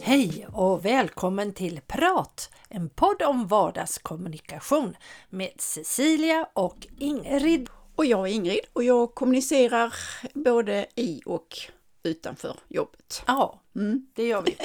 Hej 0.00 0.46
och 0.52 0.84
välkommen 0.84 1.52
till 1.52 1.80
Prat, 1.86 2.50
en 2.68 2.88
podd 2.88 3.22
om 3.22 3.46
vardagskommunikation 3.46 4.96
med 5.30 5.50
Cecilia 5.58 6.48
och 6.52 6.86
Ingrid. 6.98 7.68
Och 7.96 8.06
jag 8.06 8.28
är 8.28 8.32
Ingrid 8.32 8.60
och 8.72 8.84
jag 8.84 9.14
kommunicerar 9.14 9.94
både 10.34 10.86
i 10.94 11.22
och 11.26 11.56
utanför 12.02 12.56
jobbet. 12.68 13.22
Ja, 13.26 13.60
mm. 13.76 14.06
det 14.14 14.26
gör 14.26 14.42
vi. 14.42 14.56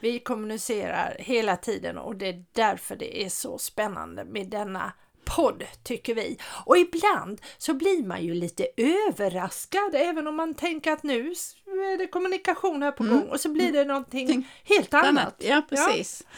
Vi 0.00 0.18
kommunicerar 0.18 1.16
hela 1.18 1.56
tiden 1.56 1.98
och 1.98 2.16
det 2.16 2.28
är 2.28 2.44
därför 2.52 2.96
det 2.96 3.24
är 3.24 3.28
så 3.28 3.58
spännande 3.58 4.24
med 4.24 4.48
denna 4.48 4.92
podd 5.26 5.64
tycker 5.82 6.14
vi. 6.14 6.38
Och 6.64 6.78
ibland 6.78 7.40
så 7.58 7.74
blir 7.74 8.06
man 8.06 8.24
ju 8.24 8.34
lite 8.34 8.66
överraskad 8.76 9.94
även 9.94 10.26
om 10.26 10.36
man 10.36 10.54
tänker 10.54 10.92
att 10.92 11.02
nu 11.02 11.32
är 11.66 11.98
det 11.98 12.06
kommunikation 12.06 12.82
här 12.82 12.92
på 12.92 13.02
mm. 13.02 13.14
gång 13.14 13.28
och 13.28 13.40
så 13.40 13.48
blir 13.48 13.72
det 13.72 13.84
någonting 13.84 14.26
Tänk, 14.26 14.46
helt 14.64 14.94
annat. 14.94 15.34
Ja, 15.38 15.62
precis. 15.68 16.22
Ja. 16.24 16.36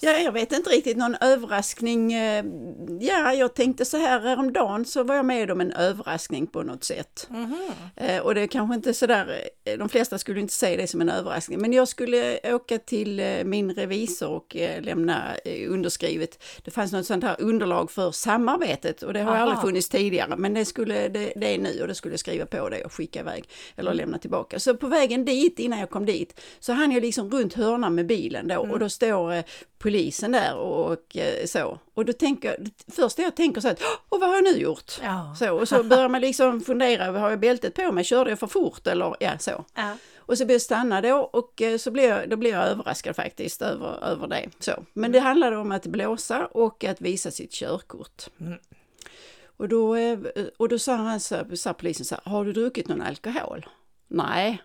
Ja, 0.00 0.10
jag 0.10 0.32
vet 0.32 0.52
inte 0.52 0.70
riktigt, 0.70 0.96
någon 0.96 1.16
överraskning. 1.20 2.12
Eh, 2.12 2.44
ja, 3.00 3.34
jag 3.34 3.54
tänkte 3.54 3.84
så 3.84 3.96
här 3.96 4.20
häromdagen 4.20 4.84
så 4.84 5.04
var 5.04 5.14
jag 5.14 5.24
med 5.24 5.50
om 5.50 5.60
en 5.60 5.72
överraskning 5.72 6.46
på 6.46 6.62
något 6.62 6.84
sätt. 6.84 7.28
Mm. 7.30 8.22
Och 8.22 8.34
det 8.34 8.40
är 8.40 8.46
kanske 8.46 8.74
inte 8.74 8.94
sådär, 8.94 9.48
eh, 9.64 9.78
de 9.78 9.88
flesta 9.88 10.18
skulle 10.18 10.40
inte 10.40 10.52
se 10.52 10.76
det 10.76 10.86
som 10.86 11.00
en 11.00 11.08
överraskning, 11.08 11.60
men 11.60 11.72
jag 11.72 11.88
skulle 11.88 12.54
åka 12.54 12.78
till 12.78 13.42
min 13.44 13.74
revisor 13.74 14.28
och 14.28 14.56
lämna 14.80 15.34
underskrivet. 15.68 16.42
Det 16.64 16.70
fanns 16.70 16.92
något 16.92 17.06
sånt 17.06 17.24
här 17.24 17.36
underlag 17.38 17.90
för 17.90 18.10
samarbetet 18.10 19.02
och 19.02 19.12
det 19.12 19.20
har 19.20 19.32
Aha. 19.32 19.42
aldrig 19.42 19.60
funnits 19.60 19.88
tidigare, 19.88 20.36
men 20.36 20.54
det, 20.54 20.64
skulle, 20.64 21.08
det, 21.08 21.32
det 21.36 21.54
är 21.54 21.58
nu 21.58 21.80
och 21.80 21.88
det 21.88 21.94
skulle 21.94 22.18
skriva 22.18 22.46
på 22.46 22.68
det 22.68 22.84
och 22.84 22.92
skicka 22.92 23.20
iväg 23.20 23.48
eller 23.76 23.90
mm. 23.90 23.98
lämna 23.98 24.18
tillbaka. 24.18 24.60
Så 24.60 24.76
på 24.76 24.86
vägen 24.86 25.24
dit, 25.24 25.58
innan 25.58 25.78
jag 25.78 25.90
kom 25.90 26.06
dit, 26.06 26.40
så 26.60 26.72
hann 26.72 26.92
jag 26.92 27.02
liksom 27.02 27.30
runt 27.30 27.54
hörnan 27.54 27.94
med 27.94 28.06
bilen 28.06 28.48
då 28.48 28.54
mm. 28.54 28.70
och 28.70 28.78
då 28.78 28.88
står 28.88 29.42
polisen 29.86 30.32
där 30.32 30.56
och, 30.56 30.92
och 30.92 31.16
eh, 31.16 31.46
så. 31.46 31.78
Och 31.94 32.04
då 32.04 32.12
tänker, 32.12 32.56
först 32.88 33.18
jag 33.18 33.36
tänker 33.36 33.60
så 33.60 33.68
att, 33.68 33.80
och 34.08 34.20
vad 34.20 34.28
har 34.28 34.36
jag 34.36 34.44
nu 34.44 34.58
gjort? 34.58 34.92
Ja. 35.02 35.36
Så, 35.38 35.58
och 35.58 35.68
så 35.68 35.82
börjar 35.82 36.08
man 36.08 36.20
liksom 36.20 36.60
fundera, 36.60 37.18
har 37.18 37.30
jag 37.30 37.40
bältet 37.40 37.74
på 37.74 37.92
mig? 37.92 38.04
Körde 38.04 38.30
jag 38.30 38.38
för 38.38 38.46
fort 38.46 38.86
eller 38.86 39.16
ja, 39.20 39.38
så. 39.38 39.64
Ja. 39.74 39.96
Och 40.16 40.38
så 40.38 40.44
blir 40.44 40.54
jag 40.54 40.62
stanna 40.62 41.00
då 41.00 41.16
och 41.16 41.62
eh, 41.62 41.78
så 41.78 41.90
blir 41.90 42.08
jag, 42.08 42.30
då 42.30 42.36
blir 42.36 42.50
jag 42.50 42.64
överraskad 42.64 43.16
faktiskt 43.16 43.62
över, 43.62 44.04
över 44.04 44.26
det. 44.26 44.48
Så. 44.58 44.84
Men 44.92 45.12
det 45.12 45.20
handlade 45.20 45.56
om 45.56 45.72
att 45.72 45.86
blåsa 45.86 46.46
och 46.46 46.84
att 46.84 47.00
visa 47.00 47.30
sitt 47.30 47.52
körkort. 47.52 48.22
Mm. 48.40 48.58
Och, 49.56 49.68
då, 49.68 49.96
eh, 49.96 50.18
och 50.56 50.68
då 50.68 50.78
sa, 50.78 50.94
han, 50.94 51.20
sa 51.20 51.72
polisen 51.78 52.06
så 52.06 52.14
här, 52.14 52.30
har 52.30 52.44
du 52.44 52.52
druckit 52.52 52.88
någon 52.88 53.02
alkohol? 53.02 53.66
Nej, 54.08 54.62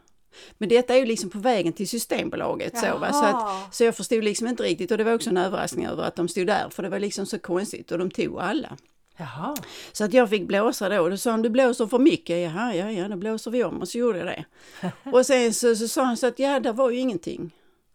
men 0.58 0.70
detta 0.70 0.96
är 0.96 1.00
ju 1.00 1.06
liksom 1.06 1.30
på 1.30 1.40
vägen 1.40 1.74
till 1.74 1.88
Systembolaget 1.88 2.78
så? 2.78 2.86
Så, 3.12 3.26
att, 3.26 3.76
så 3.76 3.84
jag 3.84 3.96
förstod 3.96 4.24
liksom 4.24 4.48
inte 4.48 4.64
riktigt 4.64 4.92
och 4.92 4.98
det 4.98 5.04
var 5.04 5.14
också 5.14 5.30
en 5.30 5.38
överraskning 5.38 5.86
över 5.86 6.04
att 6.04 6.16
de 6.16 6.28
stod 6.28 6.48
där 6.48 6.70
för 6.70 6.84
det 6.84 6.90
var 6.90 7.00
liksom 7.00 7.26
så 7.26 7.40
konstigt 7.40 7.92
och 7.92 7.98
de 7.98 8.12
tog 8.12 8.40
alla. 8.40 8.78
Jaha. 9.18 9.56
Så 9.92 10.04
att 10.04 10.14
jag 10.14 10.30
fick 10.30 10.48
blåsa 10.48 10.90
då 10.90 11.02
och 11.02 11.10
då 11.10 11.18
sa 11.18 11.32
han 11.32 11.42
du 11.42 11.50
blåser 11.50 11.88
för 11.88 12.00
mycket. 12.00 12.38
Jaha, 12.38 12.76
ja, 12.76 12.92
ja, 12.92 13.08
då 13.08 13.16
blåser 13.16 13.52
vi 13.52 13.64
om 13.64 13.82
och 13.82 13.88
så 13.88 13.98
gjorde 13.98 14.20
jag 14.20 14.28
det. 14.28 14.46
och 15.12 15.26
sen 15.26 15.54
så, 15.54 15.76
så 15.76 15.88
sa 15.88 16.04
han 16.04 16.18
så 16.18 16.28
att 16.28 16.40
ja, 16.40 16.60
det 16.60 16.72
var 16.72 16.90
ju 16.90 17.00
ingenting. 17.00 17.52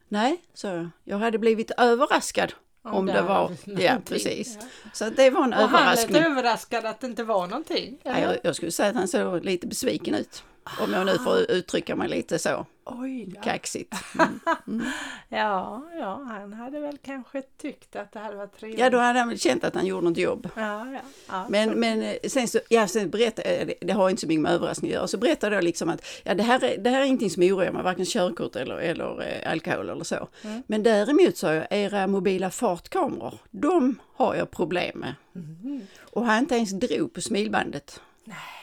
Nej, 0.08 0.36
så 0.54 0.66
jag. 0.66 0.90
Jag 1.04 1.18
hade 1.18 1.38
blivit 1.38 1.70
överraskad 1.70 2.52
om, 2.82 2.94
om 2.94 3.06
det 3.06 3.22
var, 3.22 3.52
ja 3.64 3.98
precis. 4.04 4.58
Ja. 4.60 4.66
Så 4.92 5.10
det 5.10 5.30
var 5.30 5.44
en 5.44 5.52
och 5.52 5.60
överraskning. 5.60 6.16
Och 6.16 6.22
han 6.22 6.34
lät 6.34 6.38
överraskad 6.38 6.84
att 6.84 7.00
det 7.00 7.06
inte 7.06 7.24
var 7.24 7.46
någonting? 7.46 7.98
Ja, 8.02 8.20
jag, 8.20 8.38
jag 8.42 8.56
skulle 8.56 8.72
säga 8.72 8.88
att 8.88 8.96
han 8.96 9.08
såg 9.08 9.44
lite 9.44 9.66
besviken 9.66 10.14
ut. 10.14 10.42
Om 10.80 10.92
jag 10.92 11.06
nu 11.06 11.18
får 11.18 11.50
uttrycka 11.50 11.96
mig 11.96 12.08
lite 12.08 12.38
så 12.38 12.66
Oj 12.84 13.26
då. 13.26 13.40
kaxigt. 13.40 13.94
Mm. 14.18 14.40
Mm. 14.66 14.86
ja, 15.28 15.82
ja, 15.98 16.24
han 16.28 16.52
hade 16.52 16.80
väl 16.80 16.98
kanske 17.04 17.42
tyckt 17.42 17.96
att 17.96 18.12
det 18.12 18.18
hade 18.18 18.36
varit 18.36 18.58
trevligt. 18.58 18.80
Ja, 18.80 18.90
då 18.90 18.98
hade 18.98 19.18
han 19.18 19.28
väl 19.28 19.38
känt 19.38 19.64
att 19.64 19.74
han 19.74 19.86
gjorde 19.86 20.08
något 20.08 20.18
jobb. 20.18 20.48
Ja, 20.56 20.86
ja, 20.92 21.00
ja 21.28 21.46
men, 21.48 21.70
men 21.80 22.02
eh, 22.02 22.14
sen 22.28 22.48
så, 22.48 22.58
ja, 22.68 22.88
sen 22.88 23.10
berättade, 23.10 23.48
eh, 23.48 23.68
det 23.80 23.92
har 23.92 24.10
inte 24.10 24.20
så 24.20 24.26
mycket 24.26 24.40
med 24.40 24.52
överraskning 24.52 24.90
att 24.90 24.94
göra, 24.94 25.06
så 25.06 25.18
berättade 25.18 25.54
jag 25.54 25.64
liksom 25.64 25.88
att 25.88 26.06
ja, 26.24 26.34
det, 26.34 26.42
här 26.42 26.64
är, 26.64 26.78
det 26.78 26.90
här 26.90 27.00
är 27.00 27.04
ingenting 27.04 27.30
som 27.30 27.42
oroar 27.42 27.70
mig, 27.70 27.82
varken 27.82 28.06
körkort 28.06 28.56
eller, 28.56 28.76
eller 28.76 29.22
eh, 29.22 29.52
alkohol 29.52 29.88
eller 29.88 30.04
så. 30.04 30.28
Mm. 30.42 30.62
Men 30.66 30.82
däremot 30.82 31.36
sa 31.36 31.54
jag, 31.54 31.66
era 31.70 32.06
mobila 32.06 32.50
fartkameror, 32.50 33.34
de 33.50 33.98
har 34.14 34.34
jag 34.34 34.50
problem 34.50 34.98
med. 34.98 35.14
Mm. 35.34 35.86
Och 36.00 36.26
han 36.26 36.38
inte 36.38 36.54
ens 36.54 36.70
drog 36.70 37.12
på 37.12 37.20
smilbandet. 37.20 38.00
Nej. 38.24 38.55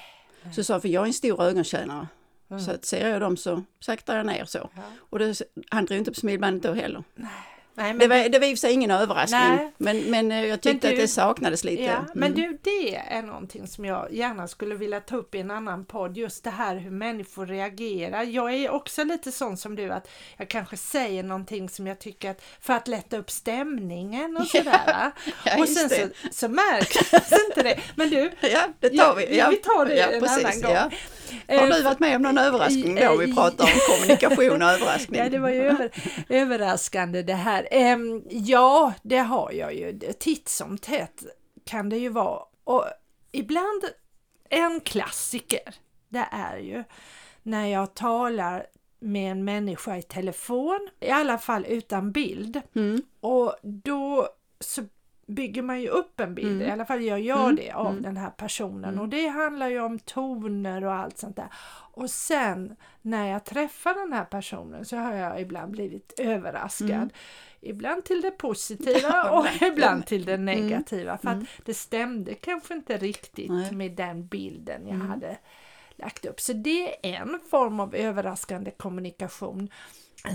Så 0.52 0.64
sa 0.64 0.80
för 0.80 0.88
jag 0.88 1.04
är 1.04 1.08
en 1.08 1.14
stor 1.14 1.44
ögontjänare. 1.44 2.08
Mm. 2.50 2.64
Så 2.64 2.72
att 2.72 2.86
ser 2.86 3.10
jag 3.10 3.22
dem 3.22 3.38
så 3.38 3.64
saktar 3.80 4.18
jag 4.18 4.26
ner 4.26 4.46
så. 4.46 4.70
Ja. 4.76 4.82
Och 4.98 5.20
det, 5.20 5.42
han 5.70 5.86
drog 5.86 5.98
inte 5.98 6.12
på 6.12 6.20
smilbandet 6.20 6.64
då 6.64 6.74
heller. 6.74 7.04
Nej. 7.16 7.53
Nej, 7.76 7.94
det, 7.94 8.08
var, 8.08 8.30
det 8.30 8.40
var 8.40 8.48
i 8.48 8.54
och 8.54 8.58
för 8.58 8.60
sig 8.60 8.74
ingen 8.74 8.92
överraskning, 8.92 9.72
men, 9.78 9.98
men 9.98 10.32
eh, 10.32 10.46
jag 10.46 10.62
tyckte 10.62 10.88
du, 10.88 10.94
att 10.94 11.00
det 11.00 11.08
saknades 11.08 11.64
lite. 11.64 11.84
Ja, 11.84 11.96
mm. 11.96 12.08
Men 12.14 12.34
du, 12.34 12.58
det 12.64 12.96
är 12.96 13.22
någonting 13.22 13.68
som 13.68 13.86
jag 13.86 14.14
gärna 14.14 14.48
skulle 14.48 14.76
vilja 14.76 15.00
ta 15.00 15.16
upp 15.16 15.36
i 15.36 15.40
en 15.40 15.52
annan 15.52 15.86
podd, 15.86 16.18
just 16.18 16.44
det 16.44 16.50
här 16.50 16.76
hur 16.76 16.92
människor 16.92 17.46
reagerar. 17.46 18.24
Jag 18.24 18.54
är 18.54 18.70
också 18.70 19.04
lite 19.04 19.32
sån 19.32 19.58
som 19.58 19.76
du, 19.76 19.92
att 19.92 20.10
jag 20.38 20.50
kanske 20.50 20.78
säger 20.78 21.24
någonting 21.24 21.70
som 21.70 21.88
jag 21.88 22.00
tycker 22.00 22.32
att, 22.32 22.42
för 22.62 22.74
att 22.74 22.88
lätta 22.88 23.18
upp 23.18 23.32
stämningen 23.32 24.38
och 24.38 24.48
sådär. 24.48 25.12
Ja, 25.46 25.60
och 25.60 25.70
sen 25.70 25.90
så, 25.90 26.08
så 26.32 26.48
märks 26.48 27.14
inte 27.50 27.64
det. 27.64 27.80
Men 27.96 28.10
du, 28.10 28.32
ja, 28.42 28.68
det 28.80 28.90
tar 28.90 29.16
vi. 29.16 29.38
Ja, 29.38 29.50
vi 29.50 29.56
tar 29.56 29.86
det 29.86 30.00
en 30.00 30.22
precis, 30.22 30.46
annan 30.46 30.62
gång. 30.62 30.92
Har 31.48 31.68
du 31.68 31.82
varit 31.82 32.00
med 32.00 32.16
om 32.16 32.22
någon 32.22 32.38
överraskning 32.38 32.96
då 32.96 33.18
vi 33.18 33.36
pratar 33.36 33.64
om 33.64 33.72
kommunikation 33.90 34.62
och 34.62 34.70
överraskning? 34.72 35.20
Ja, 35.20 35.30
det 35.30 35.40
var 35.40 35.50
ju 35.50 35.64
över, 35.64 35.90
överraskande 36.30 37.22
det 37.22 37.34
här. 37.34 37.63
Ja, 38.30 38.94
det 39.04 39.18
har 39.18 39.52
jag 39.52 39.74
ju. 39.74 40.00
Titt 40.20 40.50
som 40.50 40.78
tätt 40.78 41.24
kan 41.64 41.90
det 41.90 41.98
ju 41.98 42.10
vara. 42.10 42.44
Och 42.64 42.86
ibland 43.32 43.84
en 44.50 44.82
klassiker, 44.82 45.76
det 46.10 46.28
är 46.32 46.58
ju 46.58 46.84
när 47.44 47.68
jag 47.68 47.94
talar 47.94 48.66
med 49.00 49.32
en 49.32 49.44
människa 49.44 49.98
i 49.98 50.02
telefon, 50.02 50.90
i 51.00 51.10
alla 51.10 51.38
fall 51.38 51.66
utan 51.66 52.12
bild. 52.12 52.62
Mm. 52.76 53.02
Och 53.20 53.56
då 53.62 54.30
så 54.60 54.82
bygger 55.26 55.62
man 55.62 55.82
ju 55.82 55.88
upp 55.88 56.20
en 56.20 56.36
bild, 56.36 56.56
mm. 56.56 56.68
i 56.68 56.72
alla 56.72 56.86
fall 56.86 57.02
gör 57.02 57.18
jag 57.18 57.44
mm. 57.44 57.56
det, 57.56 57.72
av 57.72 57.92
mm. 57.92 58.04
den 58.04 58.18
här 58.18 58.30
personen. 58.30 58.90
Mm. 58.90 59.00
Och 59.00 59.10
det 59.10 59.28
handlar 59.28 59.68
ju 59.68 59.80
om 59.80 60.00
toner 60.00 60.84
och 60.84 60.94
allt 60.94 61.18
sånt 61.18 61.36
där. 61.36 61.48
Och 61.96 62.10
sen 62.10 62.76
när 63.02 63.32
jag 63.32 63.46
träffar 63.46 63.94
den 63.94 64.14
här 64.14 64.26
personen 64.26 64.86
så 64.86 64.98
har 64.98 65.14
jag 65.14 65.42
ibland 65.42 65.72
blivit 65.72 66.14
överraskad. 66.20 66.92
Mm. 66.92 67.10
Ibland 67.62 68.06
till 68.06 68.22
det 68.22 68.32
positiva 68.32 69.32
och 69.32 69.46
ibland 69.62 70.06
till 70.06 70.26
det 70.26 70.38
negativa. 70.38 71.18
För 71.18 71.30
att 71.30 71.44
det 71.66 71.74
stämde 71.74 72.34
kanske 72.36 72.74
inte 72.74 72.98
riktigt 72.98 73.52
Nej. 73.52 73.72
med 73.72 73.92
den 73.92 74.28
bilden 74.28 74.88
jag 74.88 74.96
hade 74.96 75.38
lagt 75.96 76.26
upp. 76.26 76.42
Så 76.42 76.54
det 76.54 77.08
är 77.08 77.22
en 77.22 77.40
form 77.50 77.80
av 77.80 77.96
överraskande 77.96 78.72
kommunikation. 78.72 79.70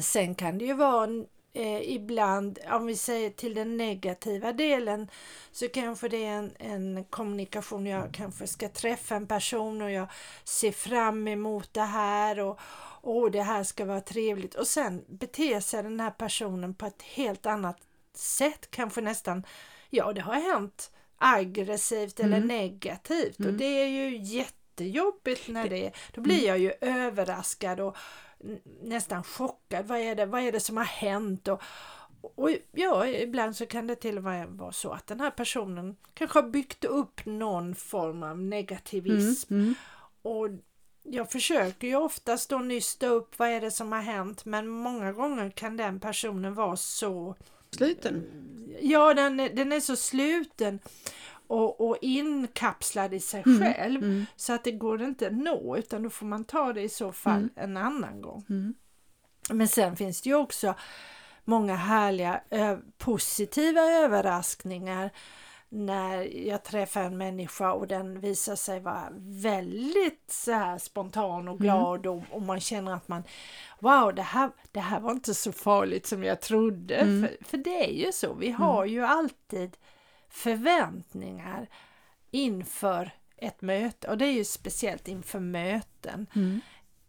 Sen 0.03 0.34
kan 0.34 0.59
det 0.59 0.65
ju 0.65 0.75
vara 0.75 1.06
eh, 1.53 1.91
ibland, 1.91 2.59
om 2.70 2.86
vi 2.86 2.97
säger 2.97 3.31
till 3.31 3.54
den 3.54 3.76
negativa 3.76 4.53
delen, 4.53 5.10
så 5.53 5.69
kanske 5.69 6.09
det 6.09 6.25
är 6.25 6.32
en, 6.38 6.53
en 6.59 7.04
kommunikation. 7.04 7.86
Jag 7.86 8.14
kanske 8.14 8.47
ska 8.47 8.69
träffa 8.69 9.14
en 9.14 9.26
person 9.26 9.82
och 9.82 9.91
jag 9.91 10.08
ser 10.44 10.72
fram 10.72 11.28
emot 11.28 11.75
det 11.75 11.81
här 11.81 12.41
och 12.41 12.60
åh, 13.03 13.31
det 13.31 13.42
här 13.42 13.64
ska 13.64 13.84
vara 13.84 14.00
trevligt. 14.00 14.55
Och 14.55 14.67
sen 14.67 15.05
beter 15.08 15.61
sig 15.61 15.82
den 15.82 16.00
här 16.00 16.11
personen 16.11 16.75
på 16.75 16.87
ett 16.87 17.02
helt 17.02 17.46
annat 17.46 17.78
sätt, 18.14 18.70
kanske 18.70 19.00
nästan, 19.00 19.46
ja 19.90 20.12
det 20.12 20.20
har 20.20 20.34
hänt 20.34 20.90
aggressivt 21.19 22.20
eller 22.20 22.37
mm. 22.37 22.49
negativt 22.49 23.38
mm. 23.38 23.52
och 23.52 23.58
det 23.58 23.82
är 23.82 23.87
ju 23.87 24.17
jättejobbigt 24.17 25.49
när 25.49 25.69
det, 25.69 25.93
då 26.14 26.20
blir 26.20 26.46
jag 26.46 26.58
ju 26.58 26.73
överraskad 26.81 27.81
och 27.81 27.96
nästan 28.82 29.25
chockad. 29.25 29.87
Vad 29.87 29.99
är 29.99 30.14
det, 30.14 30.26
vad 30.26 30.40
är 30.40 30.52
det 30.52 30.61
som 30.61 30.76
har 30.76 30.85
hänt? 30.85 31.49
Och, 31.49 31.62
och 32.20 32.50
ja, 32.73 33.06
ibland 33.06 33.56
så 33.56 33.67
kan 33.67 33.87
det 33.87 33.94
till 33.94 34.17
och 34.17 34.25
med 34.25 34.49
vara 34.49 34.73
så 34.73 34.90
att 34.90 35.06
den 35.06 35.20
här 35.20 35.31
personen 35.31 35.96
kanske 36.14 36.38
har 36.38 36.49
byggt 36.49 36.85
upp 36.85 37.26
någon 37.26 37.75
form 37.75 38.23
av 38.23 38.38
negativism. 38.38 39.55
Mm, 39.55 39.64
mm. 39.64 39.75
Och 40.23 40.49
jag 41.02 41.31
försöker 41.31 41.88
ju 41.88 41.96
oftast 41.96 42.50
då 42.50 42.58
nysta 42.58 43.06
upp 43.06 43.38
vad 43.38 43.49
är 43.49 43.61
det 43.61 43.70
som 43.70 43.93
har 43.93 44.00
hänt 44.00 44.44
men 44.44 44.69
många 44.69 45.12
gånger 45.12 45.50
kan 45.50 45.76
den 45.76 46.00
personen 46.00 46.55
vara 46.55 46.76
så 46.76 47.37
Sluten? 47.70 48.25
Ja, 48.81 49.14
den, 49.14 49.37
den 49.37 49.73
är 49.73 49.81
så 49.81 49.96
sluten 49.96 50.79
och, 51.49 51.89
och 51.89 51.99
inkapslad 52.00 53.15
i 53.15 53.21
sig 53.21 53.43
mm. 53.47 53.59
själv 53.61 54.03
mm. 54.03 54.27
så 54.37 54.53
att 54.53 54.65
det 54.65 54.73
går 54.73 55.03
inte 55.03 55.27
att 55.27 55.33
nå 55.33 55.77
utan 55.77 56.03
då 56.03 56.11
får 56.11 56.27
man 56.27 56.45
ta 56.45 56.73
det 56.73 56.83
i 56.83 56.89
så 56.89 57.12
fall 57.12 57.39
mm. 57.39 57.50
en 57.56 57.77
annan 57.77 58.23
gång. 58.23 58.45
Mm. 58.49 58.75
Men 59.50 59.69
sen 59.69 59.97
finns 59.97 60.23
det 60.23 60.29
ju 60.29 60.37
också 60.37 60.75
många 61.45 61.77
härliga 61.77 62.41
positiva 62.99 63.81
överraskningar 63.81 65.11
när 65.69 66.47
jag 66.47 66.65
träffar 66.65 67.03
en 67.03 67.19
människa 67.19 67.73
och 67.73 67.87
den 67.87 68.21
visar 68.21 68.56
sig 68.56 68.81
vara 68.81 69.09
väldigt 69.19 70.25
så 70.31 70.53
här 70.53 70.79
spontan 70.79 71.49
och 71.49 71.59
glad 71.59 72.06
och, 72.06 72.23
och 72.31 72.43
man 72.43 72.61
känner 72.61 72.95
att 72.95 73.09
man 73.09 73.23
Wow, 73.79 74.15
det 74.15 74.23
här, 74.23 74.50
det 74.73 74.81
här 74.81 75.00
var 75.00 75.12
inte 75.12 75.35
så 75.35 75.53
farligt 75.53 76.06
som 76.06 76.25
jag 76.25 76.41
trodde. 76.41 76.95
Mm. 76.95 77.23
För, 77.23 77.45
för 77.45 77.56
det 77.56 77.85
är 77.85 78.06
ju 78.06 78.12
så, 78.12 78.35
vi 78.35 78.50
har 78.50 78.85
ju 78.85 79.05
alltid 79.05 79.77
förväntningar 80.38 81.67
inför 82.31 83.11
ett 83.37 83.62
möte 83.62 84.08
och 84.08 84.19
det 84.19 84.26
är 84.26 84.32
ju 84.32 84.44
speciellt 84.44 85.08
inför 85.08 85.40
möten. 85.40 86.26
Mm. 86.35 86.61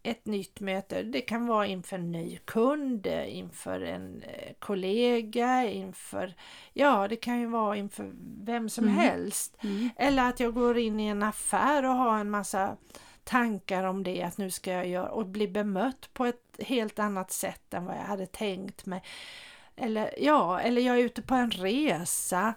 Ett 0.02 0.26
nytt 0.26 0.60
möte, 0.60 1.02
det 1.02 1.20
kan 1.20 1.46
vara 1.46 1.66
inför 1.66 1.98
en 1.98 2.12
ny 2.12 2.36
kund, 2.44 3.06
inför 3.26 3.80
en 3.80 4.22
eh, 4.22 4.52
kollega, 4.58 5.64
inför, 5.64 6.34
ja 6.72 7.08
det 7.08 7.16
kan 7.16 7.40
ju 7.40 7.46
vara 7.46 7.76
inför 7.76 8.10
vem 8.44 8.68
som 8.68 8.84
Mm. 8.84 8.96
helst. 8.96 9.56
Mm. 9.62 9.90
Eller 9.96 10.28
att 10.28 10.40
jag 10.40 10.54
går 10.54 10.78
in 10.78 11.00
i 11.00 11.06
en 11.06 11.22
affär 11.22 11.84
och 11.84 11.94
har 11.94 12.18
en 12.18 12.30
massa 12.30 12.76
tankar 13.24 13.84
om 13.84 14.02
det, 14.02 14.22
att 14.22 14.38
nu 14.38 14.50
ska 14.50 14.72
jag 14.72 14.86
göra 14.88 15.10
och 15.10 15.26
bli 15.26 15.48
bemött 15.48 16.10
på 16.12 16.26
ett 16.26 16.56
helt 16.58 16.98
annat 16.98 17.30
sätt 17.32 17.74
än 17.74 17.84
vad 17.84 17.96
jag 17.96 18.02
hade 18.02 18.26
tänkt 18.26 18.86
mig. 18.86 19.02
Eller 19.76 20.14
ja, 20.18 20.60
eller 20.60 20.82
jag 20.82 20.98
är 20.98 21.02
ute 21.04 21.22
på 21.22 21.34
en 21.34 21.50
resa 21.50 22.54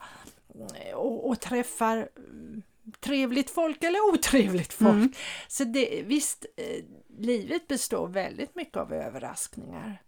och, 0.95 1.29
och 1.29 1.39
träffar 1.39 2.09
mm, 2.17 2.61
trevligt 2.99 3.49
folk 3.49 3.83
eller 3.83 4.13
otrevligt 4.13 4.73
folk. 4.73 4.91
Mm. 4.93 5.13
Så 5.47 5.63
det, 5.63 6.03
visst, 6.05 6.45
eh, 6.57 6.83
livet 7.19 7.67
består 7.67 8.07
väldigt 8.07 8.55
mycket 8.55 8.77
av 8.77 8.93
överraskningar, 8.93 10.01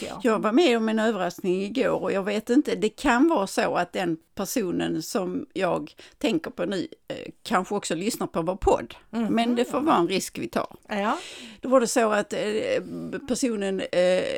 jag. 0.00 0.20
Jag 0.22 0.38
var 0.38 0.52
med 0.52 0.76
om 0.76 0.88
en 0.88 0.98
överraskning 0.98 1.62
igår 1.62 2.02
och 2.02 2.12
jag 2.12 2.22
vet 2.22 2.50
inte, 2.50 2.74
det 2.74 2.88
kan 2.88 3.28
vara 3.28 3.46
så 3.46 3.74
att 3.74 3.92
den 3.92 4.16
personen 4.34 5.02
som 5.02 5.46
jag 5.52 5.94
tänker 6.18 6.50
på 6.50 6.64
nu 6.64 6.88
eh, 7.08 7.16
kanske 7.42 7.74
också 7.74 7.94
lyssnar 7.94 8.26
på 8.26 8.42
vår 8.42 8.56
podd. 8.56 8.94
Mhm. 9.10 9.34
Men 9.34 9.54
det 9.54 9.64
får 9.64 9.80
vara 9.80 9.96
en 9.96 10.08
risk 10.08 10.38
vi 10.38 10.48
tar. 10.48 10.76
Ja, 10.88 11.18
Då 11.60 11.68
var 11.68 11.80
det 11.80 11.86
så 11.86 12.10
att 12.12 12.32
eh, 12.32 12.38
personen, 13.28 13.80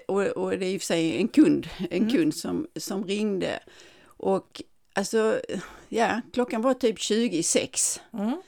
och, 0.08 0.50
det 0.50 0.66
är 0.66 0.68
i 0.68 0.76
och 0.76 0.80
för 0.80 0.86
sig 0.86 1.16
en 1.16 1.28
kund, 1.28 1.68
en 1.90 2.02
Mm. 2.02 2.10
kund 2.10 2.34
som, 2.34 2.66
som 2.76 3.04
ringde 3.04 3.60
och 4.06 4.62
alltså, 4.96 5.40
ja, 5.88 6.20
klockan 6.32 6.62
var 6.62 6.74
typ 6.74 6.98
20 6.98 7.36
i 7.38 7.42
sex. 7.42 8.00
mm. 8.12 8.42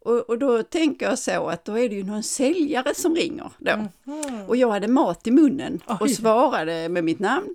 Och, 0.00 0.30
och 0.30 0.38
då 0.38 0.62
tänker 0.62 1.06
jag 1.06 1.18
så 1.18 1.48
att 1.48 1.64
då 1.64 1.78
är 1.78 1.88
det 1.88 1.94
ju 1.94 2.04
någon 2.04 2.22
säljare 2.22 2.94
som 2.94 3.14
ringer 3.16 3.50
då. 3.58 3.76
Mhm. 4.04 4.42
Och 4.48 4.56
jag 4.56 4.70
hade 4.70 4.88
mat 4.88 5.26
i 5.26 5.30
munnen 5.30 5.80
och 5.86 6.02
Oj. 6.02 6.14
svarade 6.14 6.88
med 6.88 7.04
mitt 7.04 7.18
namn. 7.18 7.54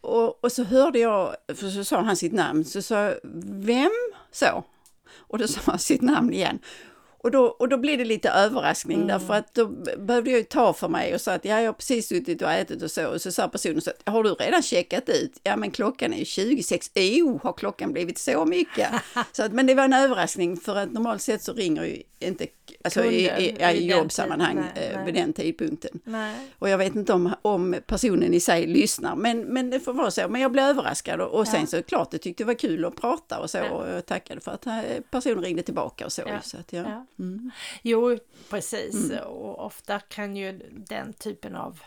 Och, 0.00 0.44
och 0.44 0.52
så 0.52 0.64
hörde 0.64 0.98
jag, 0.98 1.36
för 1.54 1.70
så 1.70 1.84
sa 1.84 2.00
han 2.00 2.16
sitt 2.16 2.32
namn, 2.32 2.64
så 2.64 2.82
sa 2.82 2.94
jag, 3.04 3.14
vem? 3.52 3.90
Så. 4.32 4.64
Och 5.16 5.38
då 5.38 5.48
sa 5.48 5.60
han 5.64 5.78
sitt 5.78 6.02
namn 6.02 6.32
igen. 6.32 6.58
Och 7.20 7.30
då, 7.30 7.44
och 7.44 7.68
då 7.68 7.78
blev 7.78 7.98
det 7.98 8.04
lite 8.04 8.30
överraskning 8.30 8.96
Mm. 8.96 9.08
därför 9.08 9.34
att 9.34 9.54
då 9.54 9.66
behövde 9.98 10.30
jag 10.30 10.38
ju 10.38 10.44
ta 10.44 10.72
för 10.72 10.88
mig 10.88 11.14
och 11.14 11.20
sa 11.20 11.32
att 11.32 11.44
ja, 11.44 11.60
jag 11.60 11.68
har 11.68 11.72
precis 11.72 12.08
suttit 12.08 12.42
och 12.42 12.50
ätit 12.52 12.82
och 12.82 12.90
så. 12.90 13.06
Och 13.08 13.20
så 13.22 13.32
sa 13.32 13.48
personen 13.48 13.80
så 13.80 13.90
att, 13.90 14.12
har 14.12 14.22
du 14.22 14.30
redan 14.34 14.62
checkat 14.62 15.08
ut? 15.08 15.40
Ja, 15.42 15.56
men 15.56 15.70
klockan 15.70 16.12
är 16.12 16.18
ju 16.18 16.24
26. 16.24 16.90
Jo, 16.94 17.40
har 17.42 17.52
klockan 17.52 17.92
blivit 17.92 18.18
så 18.18 18.44
mycket? 18.44 18.88
så 19.32 19.42
att, 19.44 19.52
men 19.52 19.66
det 19.66 19.74
var 19.74 19.84
en 19.84 19.92
överraskning 19.92 20.56
för 20.56 20.76
att 20.76 20.92
normalt 20.92 21.22
sett 21.22 21.42
så 21.42 21.52
ringer 21.52 21.84
ju 21.84 22.02
inte, 22.18 22.46
alltså 22.96 23.04
i, 23.04 23.24
i, 23.24 23.28
Kunden 23.28 23.42
i, 23.42 23.52
vid 23.52 23.88
den 23.88 23.98
jobbsammanhang 23.98 24.56
nej, 24.56 24.86
eh, 24.88 24.96
nej. 24.96 25.04
vid 25.04 25.14
den 25.14 25.32
tidpunkten. 25.32 26.00
Nej. 26.04 26.34
Och 26.58 26.68
jag 26.68 26.78
vet 26.78 26.94
inte 26.96 27.12
om, 27.12 27.34
om 27.42 27.76
personen 27.86 28.34
i 28.34 28.40
sig 28.40 28.66
lyssnar, 28.66 29.16
men, 29.16 29.40
men 29.40 29.70
det 29.70 29.80
får 29.80 29.92
vara 29.92 30.10
så. 30.10 30.28
Men 30.28 30.40
jag 30.40 30.52
blev 30.52 30.64
överraskad 30.64 31.20
och, 31.20 31.38
och 31.38 31.48
sen 31.48 31.60
Ja. 31.60 31.66
så 31.66 31.82
klart, 31.82 32.08
jag 32.12 32.22
tyckte 32.22 32.42
det 32.44 32.46
var 32.46 32.54
kul 32.54 32.84
att 32.84 32.96
prata 32.96 33.40
och 33.40 33.50
så. 33.50 33.58
Ja. 33.58 33.70
Och 33.70 33.88
jag 33.88 34.06
tackade 34.06 34.40
för 34.40 34.52
att 34.52 34.66
eh, 34.66 34.74
personen 35.10 35.42
ringde 35.44 35.62
tillbaka 35.62 36.04
och 36.04 36.12
så. 36.12 36.22
Ja. 36.26 36.40
så 36.42 36.56
att, 36.58 36.72
ja. 36.72 36.82
Ja. 36.82 37.06
Mm. 37.24 37.50
Jo, 37.82 38.18
precis. 38.50 39.10
Mm. 39.10 39.24
Och 39.24 39.66
ofta 39.66 40.00
kan 40.00 40.36
ju 40.36 40.60
den 40.88 41.12
typen 41.12 41.56
av, 41.56 41.80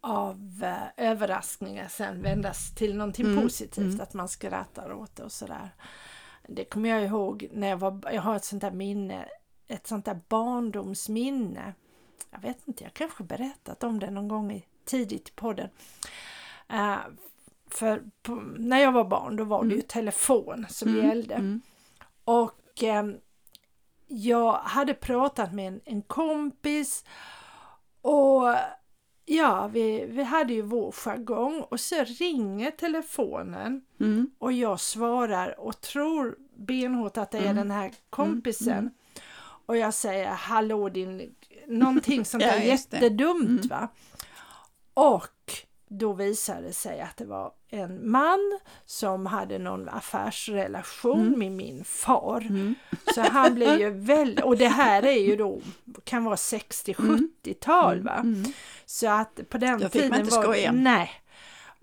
av 0.00 0.62
eh, 0.62 1.06
överraskningar 1.10 1.88
sen 1.88 2.22
vändas 2.22 2.74
till 2.74 2.96
någonting 2.96 3.26
Mm, 3.26 3.42
positivt, 3.42 3.84
mm. 3.84 4.00
att 4.00 4.14
man 4.14 4.28
skrattar 4.28 4.92
åt 4.92 5.16
det 5.16 5.22
och 5.22 5.32
sådär. 5.32 5.70
Det 6.48 6.64
kommer 6.64 6.88
jag 6.88 7.04
ihåg 7.04 7.48
när 7.52 7.68
jag 7.68 7.76
var, 7.76 8.00
jag 8.12 8.22
har 8.22 8.36
ett 8.36 8.44
sånt 8.44 8.62
där 8.62 8.70
minne, 8.70 9.24
ett 9.68 9.86
sånt 9.86 10.04
där 10.04 10.20
barndomsminne. 10.28 11.74
Jag 12.30 12.40
vet 12.40 12.68
inte, 12.68 12.84
jag 12.84 12.94
kanske 12.94 13.22
berättat 13.24 13.84
om 13.84 14.00
det 14.00 14.10
någon 14.10 14.28
gång 14.28 14.52
i, 14.52 14.64
tidigt 14.84 15.28
i 15.28 15.32
podden. 15.32 15.68
Eh, 16.68 16.96
för 17.70 18.02
på, 18.22 18.34
när 18.58 18.78
jag 18.78 18.92
var 18.92 19.04
barn 19.04 19.36
då 19.36 19.44
var 19.44 19.64
det 19.64 19.74
ju 19.74 19.82
telefon 19.82 20.66
som 20.68 20.88
Mm, 20.88 21.06
gällde. 21.06 21.34
mm. 21.34 21.60
Och 22.24 22.82
ehm, 22.82 23.16
jag 24.06 24.52
hade 24.52 24.94
pratat 24.94 25.52
med 25.52 25.68
en, 25.68 25.80
en 25.84 26.02
kompis 26.02 27.04
och 28.02 28.54
ja, 29.24 29.66
vi, 29.72 30.06
vi 30.06 30.22
hade 30.22 30.52
ju 30.52 30.62
vår 30.62 30.92
jargong 30.92 31.60
och 31.60 31.80
så 31.80 32.04
ringer 32.04 32.70
telefonen 32.70 33.84
Mm. 34.00 34.30
och 34.38 34.52
jag 34.52 34.80
svarar 34.80 35.60
och 35.60 35.80
tror 35.80 36.36
benhårt 36.56 37.16
att 37.16 37.30
det 37.30 37.38
är 37.38 37.42
Mm. 37.42 37.56
den 37.56 37.70
här 37.70 37.92
kompisen. 38.10 38.72
mm. 38.78 38.90
Och 39.66 39.76
jag 39.76 39.94
säger 39.94 40.26
hallå 40.30 40.88
din, 40.88 41.34
någonting 41.66 42.24
sånt 42.24 42.42
Ja, 42.42 42.50
där 42.52 42.58
det. 42.60 42.64
jättedumt 42.66 43.48
Mm. 43.64 43.68
va. 43.68 43.88
Och 44.94 45.26
då 45.88 46.12
visade 46.12 46.62
det 46.66 46.72
sig 46.72 47.00
att 47.00 47.16
det 47.16 47.24
var 47.24 47.52
en 47.68 48.10
man 48.10 48.58
som 48.84 49.26
hade 49.26 49.58
någon 49.58 49.88
affärsrelation 49.88 51.20
Mm. 51.26 51.38
med 51.38 51.52
min 51.52 51.84
far. 51.84 52.40
Mm. 52.40 52.74
Så 53.14 53.20
han 53.20 53.54
blev 53.54 53.80
ju 53.80 53.90
väldigt, 54.06 54.44
och 54.44 54.56
det 54.56 54.68
här 54.68 55.02
är 55.02 55.20
ju 55.26 55.36
då, 55.36 55.60
kan 56.04 56.24
vara 56.24 56.36
60-70-tal 56.36 58.02
va. 58.02 58.14
Mm. 58.14 58.44
Så 58.86 59.08
att 59.08 59.40
på 59.48 59.58
den 59.58 59.80
Då 59.80 59.88
tiden 59.88 60.26
var 60.26 60.42
skoja. 60.42 60.72
Nej. 60.72 61.10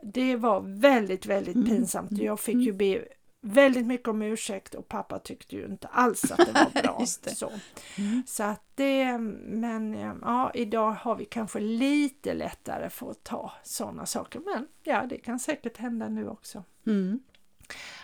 Det 0.01 0.35
var 0.35 0.61
väldigt, 0.79 1.25
väldigt 1.25 1.55
Mm. 1.55 1.67
pinsamt 1.67 2.11
jag 2.11 2.39
fick 2.39 2.55
ju 2.55 2.73
be 2.73 3.05
väldigt 3.45 3.85
mycket 3.85 4.07
om 4.07 4.21
ursäkt 4.21 4.75
och 4.75 4.87
pappa 4.87 5.19
tyckte 5.19 5.55
ju 5.55 5.65
inte 5.65 5.87
alls 5.87 6.31
att 6.31 6.37
det 6.37 6.51
var 6.51 6.81
bra. 6.83 7.05
Det. 7.23 7.35
Så. 7.35 7.51
Mm. 7.97 8.23
så 8.27 8.43
att 8.43 8.63
det, 8.75 9.17
men 9.17 9.93
ja, 10.21 10.51
idag 10.53 10.91
har 10.91 11.15
vi 11.15 11.25
kanske 11.25 11.59
lite 11.59 12.33
lättare 12.33 12.89
för 12.89 13.11
att 13.11 13.23
ta 13.23 13.51
sådana 13.63 14.05
saker. 14.05 14.39
Men 14.39 14.67
ja, 14.83 15.05
det 15.05 15.17
kan 15.17 15.39
säkert 15.39 15.77
hända 15.77 16.09
nu 16.09 16.27
också. 16.27 16.63
Mm. 16.85 17.19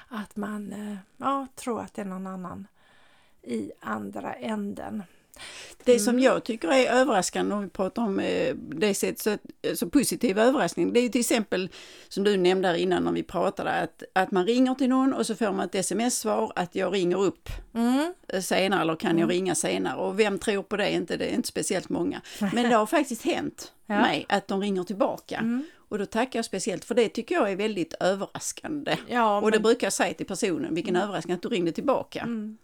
Att 0.07 0.35
man 0.35 0.73
eh, 0.73 0.97
ja, 1.17 1.47
tror 1.55 1.81
att 1.81 1.93
det 1.93 2.01
är 2.01 2.05
någon 2.05 2.27
annan 2.27 2.67
i 3.41 3.71
andra 3.79 4.33
änden. 4.33 5.03
Det 5.83 5.99
som 5.99 6.09
Mm. 6.13 6.23
jag 6.23 6.43
tycker 6.43 6.67
är 6.67 6.91
överraskande 6.91 7.55
om 7.55 7.61
vi 7.61 7.69
pratar 7.69 8.01
om 8.01 8.19
eh, 8.19 8.55
det 8.55 8.93
sätt, 8.93 9.19
så, 9.19 9.37
så 9.75 9.89
positiv 9.89 10.39
överraskning, 10.39 10.93
det 10.93 10.99
är 10.99 11.01
ju 11.03 11.09
till 11.09 11.21
exempel 11.21 11.69
som 12.09 12.23
du 12.23 12.37
nämnde 12.37 12.67
här 12.67 12.75
innan 12.75 13.03
när 13.03 13.11
vi 13.11 13.23
pratade 13.23 13.71
att, 13.71 14.03
att 14.13 14.31
man 14.31 14.45
ringer 14.45 14.75
till 14.75 14.89
någon 14.89 15.13
och 15.13 15.25
så 15.25 15.35
får 15.35 15.51
man 15.51 15.65
ett 15.65 15.75
sms-svar 15.75 16.51
att 16.55 16.75
jag 16.75 16.93
ringer 16.93 17.21
upp 17.21 17.49
Mm. 17.73 18.13
eh, 18.27 18.41
senare 18.41 18.81
eller 18.81 18.95
kan 18.95 19.17
jag 19.17 19.29
ringa 19.31 19.55
senare 19.55 19.95
och 19.99 20.19
vem 20.19 20.39
tror 20.39 20.63
på 20.63 20.77
det? 20.77 20.91
Inte, 20.91 21.17
det 21.17 21.25
är 21.25 21.33
inte 21.35 21.47
speciellt 21.47 21.89
många. 21.89 22.21
Men 22.53 22.69
det 22.69 22.75
har 22.75 22.85
faktiskt 22.85 23.21
hänt 23.25 23.73
Ja. 23.85 24.01
mig 24.01 24.25
att 24.29 24.47
de 24.47 24.61
ringer 24.61 24.83
tillbaka 24.83 25.37
Mm. 25.37 25.63
och 25.75 25.97
då 25.97 26.05
tackar 26.05 26.39
jag 26.39 26.45
speciellt 26.45 26.85
för 26.85 26.95
det 26.95 27.09
tycker 27.09 27.35
jag 27.35 27.51
är 27.51 27.55
väldigt 27.55 27.93
överraskande. 27.99 28.97
Ja, 29.07 29.37
Och 29.41 29.51
det 29.51 29.57
men, 29.57 29.63
brukar 29.63 29.85
jag 29.87 29.93
säga 29.93 30.13
till 30.13 30.25
personen, 30.25 30.75
vilken 30.75 30.95
överraskning 30.95 31.35
att 31.35 31.41
du 31.41 31.49
ringde 31.49 31.71
tillbaka. 31.71 32.19
mm. 32.21 32.57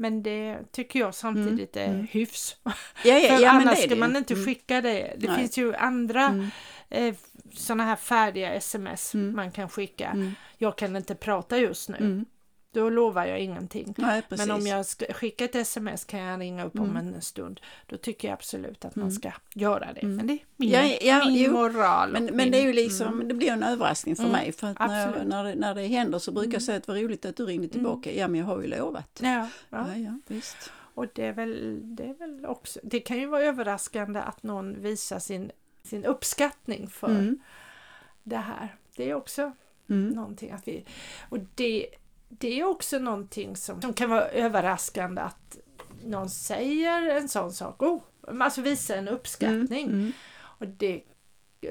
Men 0.00 0.22
det 0.22 0.58
tycker 0.72 0.98
jag 1.00 1.14
samtidigt 1.14 1.76
är 1.76 1.86
mm. 1.88 2.06
hyfs. 2.10 2.56
Ja, 2.64 2.72
ja, 3.04 3.20
För 3.36 3.42
ja, 3.42 3.50
annars 3.50 3.78
ska 3.78 3.96
man 3.96 4.16
inte 4.16 4.34
Mm. 4.34 4.46
skicka 4.46 4.80
det. 4.80 5.14
Det 5.18 5.26
Nej. 5.28 5.36
finns 5.36 5.58
ju 5.58 5.74
andra 5.74 6.24
Mm. 6.26 6.46
eh, 6.90 7.14
sådana 7.54 7.84
här 7.84 7.96
färdiga 7.96 8.54
sms 8.54 9.14
Mm. 9.14 9.36
man 9.36 9.52
kan 9.52 9.68
skicka. 9.68 10.06
Mm. 10.08 10.34
Jag 10.58 10.78
kan 10.78 10.96
inte 10.96 11.14
prata 11.14 11.58
just 11.58 11.88
nu. 11.88 12.24
Mm. 12.72 12.84
Då 12.84 12.90
lovar 12.90 13.24
jag 13.26 13.40
ingenting. 13.40 13.94
Nej. 13.98 14.22
Men 14.28 14.50
om 14.50 14.66
jag 14.66 14.86
ska 14.86 15.12
skicka 15.12 15.44
ett 15.44 15.54
sms 15.54 16.04
kan 16.04 16.20
jag 16.20 16.40
ringa 16.40 16.64
upp 16.64 16.78
om 16.78 16.90
Mm. 16.96 17.14
en 17.14 17.22
stund. 17.22 17.60
Då 17.86 17.96
tycker 17.96 18.28
jag 18.28 18.32
absolut 18.34 18.84
att 18.84 18.96
man 18.96 19.02
Mm. 19.02 19.14
ska 19.14 19.32
göra 19.54 19.92
det. 19.92 20.00
Mm. 20.00 20.16
Men 20.16 20.26
det 20.26 20.32
är 20.32 20.38
min, 20.56 20.70
Ja, 20.70 20.82
ja, 21.00 21.24
min 21.28 21.42
jo. 21.44 21.52
moral. 21.52 22.12
Men, 22.12 22.24
men 22.24 22.36
min, 22.36 22.50
det 22.50 22.58
är 22.58 22.66
ju 22.66 22.72
liksom, 22.72 23.06
Mm. 23.14 23.28
det 23.28 23.34
blir 23.34 23.50
en 23.50 23.62
överraskning 23.62 24.16
för 24.16 24.22
Mm, 24.22 24.32
mig. 24.32 24.52
För 24.52 24.66
att 24.66 24.78
när, 24.78 25.16
jag, 25.18 25.26
när, 25.26 25.44
det, 25.44 25.54
när 25.54 25.74
det 25.74 25.86
händer 25.86 26.18
så 26.18 26.32
brukar 26.32 26.46
jag 26.46 26.52
Mm. 26.54 26.60
säga 26.60 26.76
att 26.78 26.86
det 26.86 26.92
var 26.92 26.98
roligt 27.00 27.24
att 27.24 27.36
du 27.36 27.46
ringde 27.46 27.68
tillbaka. 27.68 28.12
Ja, 28.12 28.28
men 28.28 28.40
jag 28.40 28.46
har 28.46 28.60
ju 28.62 28.66
lovat. 28.66 29.20
Ja, 29.22 29.48
ja. 29.70 29.96
Ja, 29.96 30.18
visst. 30.26 30.72
Och 30.94 31.06
det 31.14 31.26
är, 31.26 31.32
väl, 31.32 31.80
det 31.96 32.04
är 32.04 32.14
väl 32.14 32.46
också, 32.46 32.80
det 32.82 33.00
kan 33.00 33.18
ju 33.18 33.26
vara 33.26 33.42
överraskande 33.42 34.20
att 34.20 34.42
någon 34.42 34.82
visar 34.82 35.18
sin, 35.18 35.50
sin 35.82 36.04
uppskattning 36.04 36.88
för 36.88 37.08
Mm. 37.08 37.38
det 38.22 38.36
här. 38.36 38.76
Det 38.96 39.10
är 39.10 39.14
också 39.14 39.52
Mm. 39.88 40.08
någonting 40.08 40.50
att 40.50 40.68
vi, 40.68 40.84
och 41.28 41.38
det, 41.54 41.86
det 42.38 42.60
är 42.60 42.64
också 42.64 42.98
någonting 42.98 43.56
som, 43.56 43.82
som 43.82 43.92
kan 43.92 44.10
vara 44.10 44.28
överraskande 44.28 45.20
att 45.20 45.58
någon 46.04 46.30
säger 46.30 47.08
en 47.08 47.28
sån 47.28 47.52
sak, 47.52 47.82
oh, 47.82 48.02
alltså 48.40 48.60
visa 48.60 48.96
en 48.96 49.08
uppskattning. 49.08 49.86
Mm. 49.86 50.12
Och 50.40 50.66
det 50.66 51.02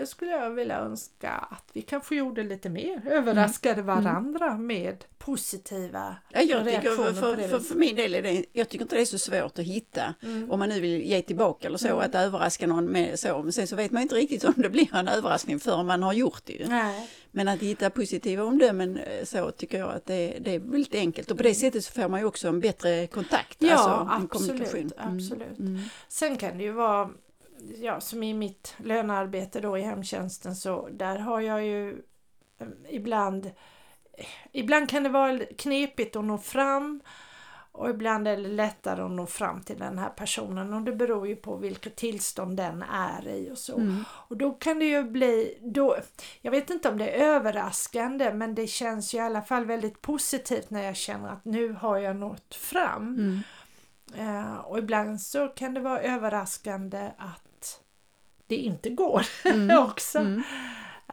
skulle 0.06 0.32
jag 0.32 0.50
vilja 0.50 0.78
önska 0.80 1.30
att 1.32 1.70
vi 1.74 1.82
kanske 1.82 2.16
gjorde 2.16 2.44
lite 2.44 2.70
mer, 2.70 3.02
överraskade 3.08 3.82
varandra 3.82 4.58
med 4.58 5.04
positiva 5.18 6.16
Ja, 6.30 6.42
jag 6.42 6.68
reaktioner 6.68 6.96
för, 6.96 7.14
för, 7.14 7.36
viset. 7.36 7.68
för 7.68 7.76
min 7.76 7.96
del 7.96 8.16
är 8.16 8.22
det, 8.22 8.46
jag 8.54 8.70
tycker 8.70 8.86
inte 8.86 8.96
det 8.96 9.02
är 9.02 9.06
så 9.06 9.20
svårt 9.20 9.60
att 9.60 9.66
hitta 9.66 10.14
Mm. 10.24 10.52
om 10.52 10.60
man 10.60 10.70
nu 10.70 10.80
vill 10.80 11.02
ge 11.02 11.22
tillbaka 11.22 11.68
eller 11.68 11.78
så, 11.78 12.00
att 12.00 12.16
överraska 12.16 12.68
någon 12.68 12.86
med 12.86 13.20
så. 13.20 13.44
Men 13.44 13.52
sen 13.54 13.68
så 13.68 13.76
vet 13.76 13.92
man 13.92 14.02
inte 14.02 14.16
riktigt 14.16 14.44
om 14.44 14.54
det 14.58 14.70
blir 14.70 14.96
en 14.96 15.08
överraskning 15.08 15.60
förrän 15.60 15.86
man 15.86 16.04
har 16.04 16.14
gjort 16.14 16.42
det 16.46 16.54
ju. 16.54 16.68
Nej. 16.68 17.10
Men 17.32 17.48
att 17.48 17.60
hitta 17.60 17.90
positiva 17.90 18.44
omdömen 18.44 18.98
eh, 18.98 19.26
så 19.26 19.52
tycker 19.52 19.80
jag 19.80 19.90
att 19.96 20.06
det, 20.06 20.38
det 20.42 20.56
är 20.56 20.60
väldigt 20.60 20.96
enkelt 20.96 21.32
och 21.32 21.38
på 21.38 21.44
det 21.44 21.54
sättet 21.56 21.86
så 21.86 21.92
får 21.94 22.10
man 22.10 22.20
ju 22.20 22.26
också 22.26 22.48
en 22.48 22.60
bättre 22.60 23.08
kontakt, 23.08 23.56
Ja, 23.60 23.74
alltså 23.74 23.90
en 23.90 24.24
absolut, 24.24 24.32
kommunikation. 24.32 24.92
Mm. 25.08 25.16
absolut. 25.18 25.60
Mm. 25.60 25.80
Sen 26.08 26.38
kan 26.38 26.58
det 26.58 26.64
ju 26.64 26.72
vara, 26.72 27.10
ja 27.82 28.02
som 28.02 28.24
i 28.24 28.34
mitt 28.34 28.76
lönearbete 28.78 29.60
då 29.60 29.78
i 29.78 29.82
hemtjänsten 29.82 30.56
så 30.56 30.90
där 30.92 31.20
har 31.20 31.42
jag 31.42 31.66
ju 31.66 32.02
eh, 32.60 32.68
ibland, 32.90 33.52
ibland 34.52 34.90
kan 34.90 35.04
det 35.04 35.10
vara 35.10 35.40
knepigt 35.58 36.16
att 36.16 36.26
nå 36.26 36.38
fram 36.38 37.02
och 37.72 37.90
ibland 37.90 38.28
är 38.28 38.38
det 38.38 38.48
lättare 38.48 39.02
att 39.02 39.12
nå 39.12 39.26
fram 39.26 39.62
till 39.62 39.78
den 39.78 39.98
här 39.98 40.10
personen 40.10 40.74
och 40.74 40.82
det 40.82 40.92
beror 40.92 41.28
ju 41.28 41.36
på 41.36 41.56
vilket 41.56 41.96
tillstånd 41.96 42.58
den 42.58 42.84
är 42.84 43.28
i 43.28 43.52
och 43.52 43.58
så. 43.58 43.78
Mm. 43.78 44.04
Och 44.10 44.38
då 44.38 44.52
kan 44.52 44.80
det 44.80 44.86
ju 44.86 45.04
bli, 45.04 45.58
då, 45.62 45.98
jag 46.42 46.52
vet 46.52 46.70
inte 46.70 46.90
om 46.90 46.98
det 46.98 47.10
är 47.10 47.36
överraskande 47.36 48.34
men 48.34 48.56
det 48.56 48.68
känns 48.68 49.14
ju 49.14 49.18
i 49.18 49.22
alla 49.22 49.42
fall 49.42 49.66
väldigt 49.66 50.02
positivt 50.02 50.70
när 50.70 50.84
jag 50.84 50.96
känner 50.96 51.30
att 51.30 51.46
nu 51.46 51.74
har 51.74 51.98
jag 51.98 52.16
nått 52.16 52.56
fram. 52.56 53.16
Mm. 53.16 53.42
Eh, 54.16 54.56
och 54.56 54.78
ibland 54.78 55.22
så 55.22 55.48
kan 55.48 55.74
det 55.74 55.80
vara 55.80 56.02
överraskande 56.02 57.12
att 57.18 57.49
det 58.50 58.56
inte 58.56 58.90
går 58.90 59.26
Mm. 59.46 59.78
också. 59.84 60.20
Mm. 60.20 60.44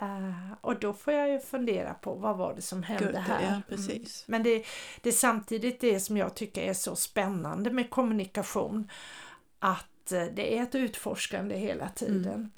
Eh, 0.01 0.53
och 0.61 0.81
då 0.81 0.93
får 0.93 1.13
jag 1.13 1.29
ju 1.31 1.39
fundera 1.41 1.95
på 1.95 2.15
vad 2.15 2.37
var 2.37 2.55
det 2.55 2.63
som 2.63 2.83
hände 2.83 3.05
Gud, 3.05 3.17
här. 3.17 3.63
ja, 3.69 3.75
Mm. 3.77 4.05
Men 4.27 4.43
det, 4.43 4.65
det 5.01 5.09
är 5.09 5.13
samtidigt 5.13 5.81
det 5.81 6.01
som 6.01 6.17
jag 6.17 6.35
tycker 6.35 6.63
är 6.63 6.75
så 6.75 6.97
spännande 6.97 7.71
med 7.71 7.91
kommunikation. 7.91 8.91
Att 9.59 10.13
eh, 10.13 10.25
det 10.25 10.59
är 10.59 10.63
ett 10.63 10.75
utforskande 10.75 11.57
hela 11.57 11.89
tiden. 11.89 12.51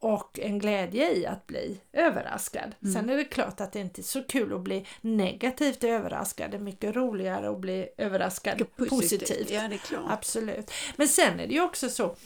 Och 0.00 0.38
en 0.42 0.58
glädje 0.58 1.16
i 1.16 1.26
att 1.26 1.46
bli 1.46 1.80
överraskad. 1.92 2.74
Mm. 2.82 2.94
Sen 2.94 3.10
är 3.10 3.16
det 3.16 3.24
klart 3.24 3.60
att 3.60 3.72
det 3.72 3.80
inte 3.80 4.00
är 4.00 4.02
så 4.02 4.22
kul 4.22 4.52
att 4.54 4.60
bli 4.60 4.86
negativt 5.00 5.84
överraskad. 5.84 6.50
Det 6.50 6.56
är 6.56 6.60
mycket 6.60 6.96
roligare 6.96 7.50
att 7.50 7.58
bli 7.60 7.88
överraskad 7.98 8.62
positivt. 8.76 9.50
Ja, 9.50 9.68
det 9.68 9.74
är 9.74 9.78
klart. 9.78 10.02
Absolut. 10.08 10.70
Men 10.96 11.08
sen 11.08 11.40
är 11.40 11.46
det 11.46 11.54
ju 11.54 11.60
också 11.62 11.88
så 11.88 12.16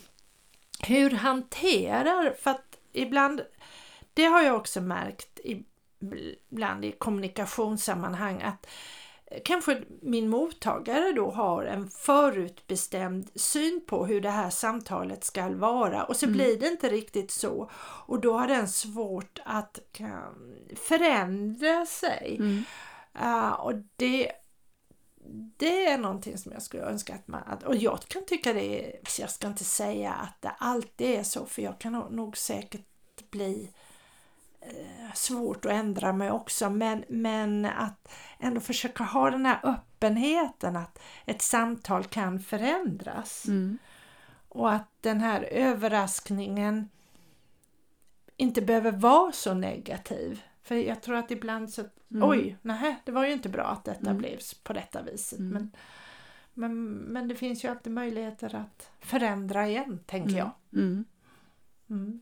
hur 0.86 1.10
hanterar, 1.10 2.34
för 2.40 2.50
att 2.50 2.78
ibland, 2.92 3.40
det 4.14 4.24
har 4.24 4.42
jag 4.42 4.56
också 4.56 4.80
märkt 4.80 5.40
ibland 6.50 6.84
i 6.84 6.92
kommunikationssammanhang 6.92 8.42
att 8.42 8.66
eh, 9.26 9.38
kanske 9.44 9.82
min 10.02 10.28
mottagare 10.28 11.12
då 11.12 11.30
har 11.30 11.64
en 11.64 11.90
förutbestämd 11.90 13.28
syn 13.34 13.80
på 13.86 14.06
hur 14.06 14.20
det 14.20 14.30
här 14.30 14.50
samtalet 14.50 15.24
ska 15.24 15.48
vara 15.48 16.04
och 16.04 16.16
så 16.16 16.26
Mm. 16.26 16.36
blir 16.36 16.60
det 16.60 16.66
inte 16.66 16.88
riktigt 16.88 17.30
så 17.30 17.70
och 18.06 18.20
då 18.20 18.38
har 18.38 18.48
den 18.48 18.68
svårt 18.68 19.38
att 19.44 19.78
kan, 19.92 20.56
förändra 20.76 21.86
sig. 21.86 22.36
Mm. 22.38 22.62
Ja, 23.12 23.54
och 23.54 23.72
det, 23.96 24.32
det 25.56 25.86
är 25.86 25.98
någonting 25.98 26.38
som 26.38 26.52
jag 26.52 26.62
skulle 26.62 26.82
önska 26.82 27.14
att 27.14 27.28
man... 27.28 27.42
Att, 27.46 27.62
och 27.62 27.76
jag 27.76 28.00
kan 28.00 28.24
tycka 28.26 28.52
det 28.52 28.64
är... 28.86 29.08
så 29.08 29.22
Jag 29.22 29.30
ska 29.30 29.46
inte 29.46 29.64
säga 29.64 30.12
att 30.12 30.42
det 30.42 30.50
alltid 30.58 31.10
är 31.18 31.22
så 31.22 31.46
för 31.46 31.62
jag 31.62 31.78
kan 31.78 31.92
nog- 31.92 32.12
nog 32.12 32.36
säkert 32.36 33.30
bli 33.30 33.70
eh, 34.60 35.12
svårt 35.14 35.64
att 35.64 35.72
ändra 35.72 36.12
mig 36.12 36.30
också 36.30 36.70
men, 36.70 37.04
men 37.08 37.64
att 37.64 38.08
ändå 38.38 38.60
försöka 38.60 39.04
ha 39.04 39.30
den 39.30 39.46
här 39.46 39.60
öppenheten 39.62 40.76
att 40.76 40.98
ett 41.26 41.42
samtal 41.42 42.04
kan 42.04 42.40
förändras 42.40 43.44
Mm. 43.46 43.78
och 44.48 44.72
att 44.72 44.88
den 45.00 45.20
här 45.20 45.42
överraskningen 45.42 46.88
inte 48.36 48.62
behöver 48.62 48.92
vara 48.92 49.32
så 49.32 49.54
negativ. 49.54 50.42
För 50.68 50.74
jag 50.74 51.02
tror 51.02 51.16
att 51.16 51.30
ibland 51.30 51.70
så, 51.70 51.82
Mm. 52.10 52.28
oj, 52.28 52.56
nej, 52.62 52.96
det 53.04 53.12
var 53.12 53.26
ju 53.26 53.32
inte 53.32 53.48
bra 53.48 53.64
att 53.64 53.84
detta 53.84 54.00
Mm. 54.10 54.18
blev 54.18 54.38
på 54.62 54.72
detta 54.72 55.02
viset. 55.02 55.38
Mm. 55.38 55.52
Men, 55.52 55.70
men, 56.54 56.94
men 56.94 57.28
det 57.28 57.34
finns 57.34 57.64
ju 57.64 57.68
alltid 57.68 57.92
möjligheter 57.92 58.54
att 58.54 58.90
förändra 59.00 59.68
igen, 59.68 60.00
tänker 60.06 60.36
jag. 60.38 60.50
Mm. 60.72 61.04
Mm. 61.90 62.20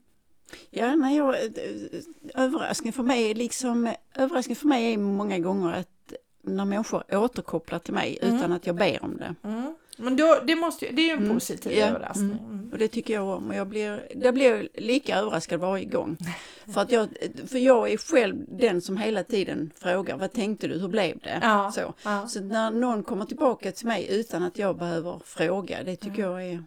Ja, 0.71 0.95
nej, 0.95 1.17
jag, 1.17 1.35
eh, 1.35 2.01
överraskning 2.35 2.93
för 2.93 3.03
mig 3.03 3.31
är 3.31 3.35
liksom, 3.35 3.93
överraskning 4.15 4.57
för 4.57 4.67
mig 4.69 4.93
är 4.95 4.99
många 4.99 5.39
gånger 5.39 5.73
att 5.73 6.13
när 6.43 6.65
människor 6.65 7.15
återkopplar 7.17 7.79
till 7.79 7.95
mig 7.95 8.19
Mm. 8.23 8.37
utan 8.37 8.53
att 8.53 8.67
jag 8.67 8.77
ber 8.77 9.05
om 9.05 9.17
det. 9.17 9.35
Mm. 9.43 9.75
Men 9.99 10.17
då, 10.17 10.39
det, 10.47 10.57
måste, 10.57 10.91
det 10.93 11.03
är 11.03 11.07
ju 11.07 11.13
en 11.13 11.19
Mm. 11.23 11.35
positiv 11.35 11.73
överraskning. 11.73 12.39
Mm. 12.77 12.77
Mm. 12.77 12.85
Och 12.85 12.89
det 12.89 12.89
tycker 12.89 13.15
jag 13.15 13.29
om 13.29 13.49
och 13.49 13.55
jag 13.55 13.67
blir, 13.67 14.09
jag 14.15 14.35
blir 14.35 14.69
lika 14.75 15.17
överraskad 15.17 15.61
varje 15.61 15.85
gång. 15.85 16.17
För, 16.75 16.81
att 16.81 16.93
jag, 16.93 17.09
för 17.49 17.59
jag 17.59 17.93
är 17.93 17.97
själv 17.97 18.45
den 18.49 18.81
som 18.81 18.97
hela 18.97 19.25
tiden 19.25 19.71
frågar, 19.77 20.17
vad 20.17 20.33
tänkte 20.33 20.69
du, 20.69 20.79
hur 20.79 20.89
blev 20.89 21.19
det? 21.19 21.39
Ja, 21.43 21.73
Så. 21.75 21.95
ja. 22.05 22.29
Så 22.29 22.41
när 22.41 22.71
någon 22.71 23.03
kommer 23.03 23.25
tillbaka 23.25 23.73
till 23.73 23.87
mig 23.87 24.07
utan 24.11 24.43
att 24.43 24.59
jag 24.59 24.79
behöver 24.79 25.21
fråga, 25.25 25.83
det 25.83 25.97
tycker 25.97 26.23
jag 26.23 26.45
är 26.45 26.65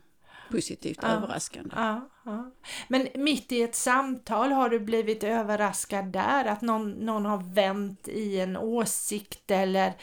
positivt 0.51 1.03
överraskande. 1.03 1.75
Men 2.87 3.07
mitt 3.15 3.51
i 3.51 3.61
ett 3.61 3.75
samtal 3.75 4.51
har 4.51 4.69
du 4.69 4.79
blivit 4.79 5.23
överraskad 5.23 6.05
där? 6.05 6.45
Att 6.45 6.61
någon, 6.61 6.91
någon 6.91 7.25
har 7.25 7.53
vänt 7.53 8.07
i 8.07 8.39
en 8.39 8.57
åsikt 8.57 9.51
eller 9.51 9.93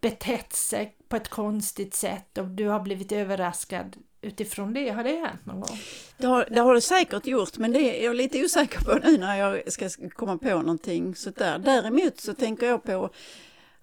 betett 0.00 0.52
sig 0.52 0.96
på 1.08 1.16
ett 1.16 1.28
konstigt 1.28 1.94
sätt 1.94 2.38
och 2.38 2.48
du 2.48 2.68
har 2.68 2.80
blivit 2.80 3.12
överraskad 3.12 3.96
utifrån 4.22 4.74
det? 4.74 4.90
Har 4.90 5.04
det 5.04 5.10
hänt 5.10 5.46
någon 5.46 5.60
gång? 5.60 5.78
Det 6.16 6.26
har, 6.26 6.46
det 6.50 6.60
har 6.60 6.74
det 6.74 6.80
säkert 6.80 7.26
gjort, 7.26 7.58
men 7.58 7.72
det 7.72 8.00
är 8.00 8.04
jag 8.04 8.16
lite 8.16 8.44
osäker 8.44 8.80
på 8.80 8.94
nu 9.04 9.18
när 9.18 9.36
jag 9.36 9.72
ska 9.72 9.88
komma 10.08 10.38
på 10.38 10.48
någonting 10.48 11.14
sådär. 11.14 11.58
Däremot 11.58 12.20
så 12.20 12.34
tänker 12.34 12.66
jag 12.66 12.82
på 12.82 13.10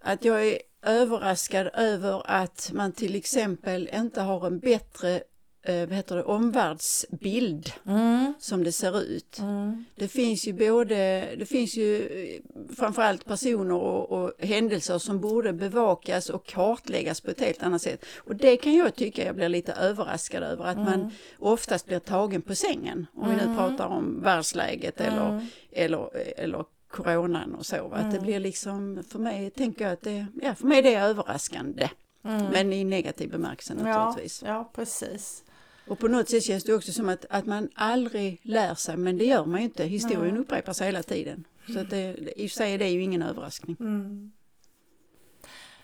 att 0.01 0.25
jag 0.25 0.47
är 0.47 0.59
överraskad 0.81 1.69
över 1.73 2.21
att 2.25 2.71
man 2.73 2.91
till 2.91 3.15
exempel 3.15 3.89
inte 3.93 4.21
har 4.21 4.47
en 4.47 4.59
bättre 4.59 5.23
vad 5.71 5.93
heter 5.95 6.15
det, 6.15 6.23
omvärldsbild 6.23 7.71
Mm. 7.85 8.33
som 8.39 8.63
det 8.63 8.71
ser 8.71 9.01
ut. 9.01 9.39
Mm. 9.39 9.85
Det 9.95 10.07
finns 10.07 10.47
ju 10.47 10.53
både, 10.53 11.27
det 11.39 11.45
finns 11.45 11.77
ju 11.77 12.07
eh, 12.07 12.41
framförallt 12.75 13.25
personer 13.25 13.75
och, 13.75 14.11
och 14.11 14.31
händelser 14.39 14.97
som 14.97 15.19
borde 15.19 15.53
bevakas 15.53 16.29
och 16.29 16.45
kartläggas 16.45 17.21
på 17.21 17.31
ett 17.31 17.39
helt 17.39 17.63
annat 17.63 17.81
sätt. 17.81 18.05
Och 18.17 18.35
det 18.35 18.57
kan 18.57 18.75
jag 18.75 18.95
tycka 18.95 19.25
jag 19.25 19.35
blir 19.35 19.49
lite 19.49 19.73
överraskad 19.73 20.43
över 20.43 20.65
att 20.65 20.77
man 20.77 21.11
oftast 21.39 21.85
blir 21.85 21.99
tagen 21.99 22.41
på 22.41 22.55
sängen. 22.55 23.05
Om 23.15 23.29
vi 23.29 23.35
nu 23.35 23.55
pratar 23.55 23.85
om 23.87 24.21
världsläget 24.23 25.01
eller, 25.01 25.29
Mm. 25.29 25.45
eller, 25.71 26.09
eller 26.39 26.65
coronan 26.87 27.55
och 27.55 27.65
så. 27.65 27.91
Att 27.93 28.11
det 28.11 28.19
blir 28.19 28.39
liksom, 28.39 29.03
för 29.09 29.19
mig 29.19 29.49
tänker 29.49 29.83
jag 29.85 29.93
att 29.93 30.01
det, 30.01 30.25
ja 30.41 30.55
för 30.55 30.67
mig 30.67 30.81
det 30.81 30.95
är 30.95 31.03
överraskande. 31.09 31.89
Men 32.21 32.73
i 32.73 32.83
negativ 32.83 33.29
bemärkelse 33.31 33.73
Mm. 33.73 33.87
Ja, 33.87 34.05
naturligtvis. 34.05 34.43
ja, 34.47 34.71
precis. 34.75 35.43
Och 35.89 35.99
på 35.99 36.07
något 36.07 36.29
sätt 36.29 36.43
känns 36.43 36.63
det 36.63 36.73
också 36.73 36.91
som 36.91 37.09
att, 37.09 37.25
att 37.29 37.45
man 37.45 37.69
aldrig 37.75 38.39
lär 38.43 38.75
sig, 38.75 38.97
men 38.97 39.17
det 39.17 39.25
gör 39.25 39.45
man 39.45 39.59
ju 39.59 39.65
inte. 39.65 39.85
Historien 39.85 40.37
upprepar 40.37 40.73
sig 40.73 40.85
hela 40.85 41.03
tiden. 41.03 41.47
Så 41.73 41.79
att 41.79 41.89
det, 41.89 42.17
i 42.35 42.45
och 42.45 42.49
för 42.49 42.55
sig 42.55 42.73
är 42.73 42.77
det 42.77 42.89
ju 42.89 43.01
ingen 43.01 43.21
överraskning. 43.21 43.77
Mm. 43.79 44.31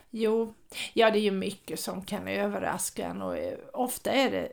Jo, 0.09 0.53
ja 0.93 1.12
det 1.12 1.19
är 1.19 1.21
ju 1.21 1.31
mycket 1.31 1.79
som 1.79 2.01
kan 2.01 2.27
överraska 2.27 3.05
en 3.05 3.21
och 3.21 3.38
eh, 3.38 3.57
ofta 3.74 4.12
är 4.12 4.31
det 4.31 4.51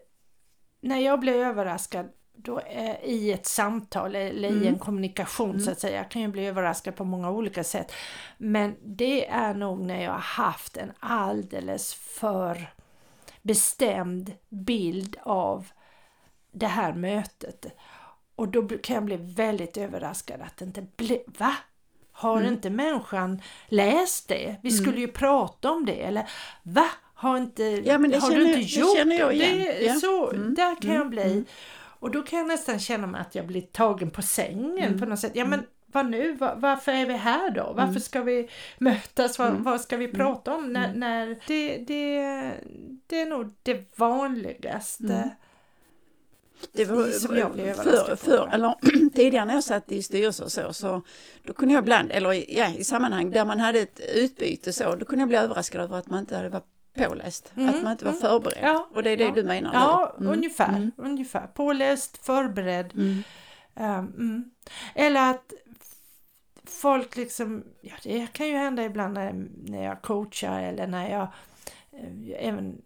när 0.80 0.98
jag 0.98 1.20
blir 1.20 1.34
överraskad 1.34 2.08
då 2.36 2.60
är, 2.66 3.04
i 3.04 3.32
ett 3.32 3.46
samtal 3.46 4.14
eller 4.14 4.62
i 4.62 4.66
en 4.66 4.78
kommunikation 4.78 5.60
så 5.60 5.70
att 5.70 5.80
säga. 5.80 5.96
Jag 5.96 6.10
kan 6.10 6.22
ju 6.22 6.28
bli 6.28 6.46
överraskad 6.46 6.96
på 6.96 7.04
många 7.04 7.30
olika 7.30 7.64
sätt. 7.64 7.92
Men 8.38 8.76
det 8.84 9.28
är 9.28 9.54
nog 9.54 9.80
när 9.80 10.02
jag 10.02 10.12
har 10.12 10.18
haft 10.18 10.76
en 10.76 10.92
alldeles 11.00 11.94
för 11.94 12.66
bestämd 13.42 14.32
bild 14.48 15.16
av 15.22 15.66
det 16.52 16.66
här 16.66 16.92
mötet. 16.92 17.66
Och 18.36 18.48
då 18.48 18.68
kan 18.68 18.94
jag 18.94 19.04
bli 19.04 19.16
väldigt 19.20 19.76
överraskad 19.76 20.40
att 20.40 20.56
det 20.56 20.64
inte 20.64 20.86
blev... 20.96 21.18
Va? 21.38 21.54
Har 22.12 22.42
inte 22.42 22.70
människan 22.70 23.42
läst 23.66 24.28
det? 24.28 24.56
Vi 24.62 24.70
skulle 24.70 25.00
ju 25.00 25.08
prata 25.08 25.70
om 25.70 25.86
det. 25.86 26.02
Eller 26.02 26.30
va? 26.62 26.86
Har, 27.14 27.36
inte, 27.38 27.62
Ja, 27.64 27.98
men 27.98 28.10
det 28.10 28.18
har 28.18 28.30
känner- 28.30 28.44
du 28.44 28.46
inte 28.48 28.58
det 28.58 28.80
gjort 28.80 28.96
känner 28.96 29.18
jag 29.18 29.28
det? 29.30 29.34
igen. 29.34 29.74
Ja. 29.80 29.94
Så, 29.94 30.30
Mm, 30.30 30.54
Där 30.54 30.74
kan 30.80 30.90
mm, 30.90 30.96
jag 31.02 31.10
bli. 31.10 31.44
Och 31.74 32.10
då 32.10 32.22
kan 32.22 32.38
jag 32.38 32.48
nästan 32.48 32.78
känna 32.78 33.06
mig 33.06 33.20
att 33.20 33.34
jag 33.34 33.46
blir 33.46 33.60
tagen 33.60 34.10
på 34.10 34.22
sängen 34.22 34.78
Mm. 34.78 35.00
på 35.00 35.06
något 35.06 35.18
sätt. 35.18 35.32
Ja 35.34 35.44
men 35.44 35.66
vad 35.86 36.10
nu? 36.10 36.32
Va- 36.32 36.54
varför 36.56 36.92
är 36.92 37.06
vi 37.06 37.12
här 37.16 37.50
då? 37.50 37.62
Varför 37.76 37.82
Mm. 37.90 38.00
ska 38.00 38.20
vi 38.22 38.48
mötas? 38.78 39.38
Vad, 39.38 39.52
vad 39.52 39.80
ska 39.80 39.96
vi 39.96 40.08
prata 40.08 40.54
om? 40.54 40.72
När, 40.72 40.94
när 40.94 41.36
det, 41.46 41.76
det, 41.78 42.52
det 43.12 43.20
är 43.20 43.26
nog 43.26 43.54
det 43.62 43.98
vanligaste. 43.98 45.04
Mm. 45.14 45.28
Det 46.72 46.84
var, 46.84 47.06
Som 47.06 47.36
jag 47.36 47.52
blev 47.52 47.74
för, 47.74 48.16
för, 48.16 48.48
eller, 48.52 48.74
tidigare 49.14 49.44
när 49.44 49.54
jag 49.54 49.64
satt 49.64 49.92
i 49.92 50.02
styrelser 50.02 50.46
så, 50.48 50.72
så 50.72 51.02
då 51.42 51.52
kunde 51.52 51.74
jag 51.74 51.82
ibland, 51.82 52.10
eller 52.12 52.32
i- 52.32 52.58
ja, 52.58 52.68
i 52.68 52.84
sammanhang 52.84 53.30
där 53.30 53.44
man 53.44 53.60
hade 53.60 53.78
ett 53.78 54.00
utbyte 54.14 54.72
så, 54.72 54.94
då 54.94 55.04
kunde 55.04 55.22
jag 55.22 55.28
bli 55.28 55.36
överraskad 55.38 55.80
över 55.80 55.96
att 55.98 56.06
man 56.06 56.18
inte 56.18 56.36
hade 56.36 56.48
varit 56.48 56.66
påläst, 56.96 57.52
att 57.54 57.82
man 57.82 57.92
inte 57.92 58.04
var 58.04 58.12
förberedd. 58.12 58.58
Mm, 58.58 58.72
Ja, 58.72 58.88
och 58.94 59.02
det 59.02 59.10
är 59.10 59.16
det 59.16 59.24
ja. 59.24 59.32
du 59.34 59.42
menar 59.44 59.70
Ja? 59.74 60.16
Mm. 60.20 60.32
ungefär, 60.32 60.90
ungefär. 60.96 61.46
Påläst, 61.46 62.24
förberedd. 62.26 62.92
Mm. 62.94 63.22
Mm. 64.18 64.50
Eller 64.94 65.30
att 65.30 65.52
folk 66.64 67.16
liksom, 67.16 67.64
ja 67.80 67.94
det 68.02 68.26
kan 68.32 68.46
ju 68.48 68.56
hända 68.56 68.84
ibland 68.84 69.14
när, 69.14 69.32
när 69.64 69.84
jag 69.84 70.02
coachar 70.02 70.62
eller 70.62 70.86
när 70.86 71.10
jag 71.10 71.22
eh, 71.92 72.46
även 72.48 72.82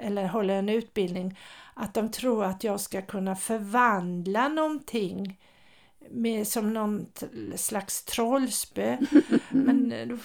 eller 0.00 0.26
håller 0.26 0.54
en 0.54 0.68
utbildning 0.68 1.38
att 1.74 1.94
de 1.94 2.10
tror 2.10 2.44
att 2.44 2.64
jag 2.64 2.80
ska 2.80 3.02
kunna 3.02 3.36
förvandla 3.36 4.48
någonting 4.48 5.38
med, 6.10 6.46
som 6.46 6.74
någon 6.74 7.06
slags 7.56 8.04
trollspö. 8.04 8.96
Men 9.50 9.92
eh, 9.92 10.08
då 10.08 10.16